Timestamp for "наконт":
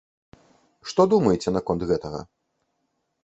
1.57-1.81